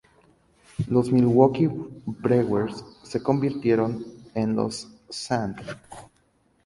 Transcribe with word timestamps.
Los 0.87 1.11
Milwaukee 1.11 1.69
Brewers 2.07 2.83
se 3.03 3.21
convirtieron 3.21 4.03
en 4.33 4.55
los 4.55 4.87
St. 5.09 5.61